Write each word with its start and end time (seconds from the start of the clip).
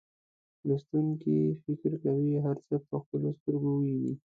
لوستونکي 0.67 1.37
فکر 1.63 1.91
کوي 2.03 2.31
هر 2.45 2.57
څه 2.67 2.75
په 2.87 2.95
خپلو 3.03 3.27
سترګو 3.39 3.71
ویني. 3.81 4.13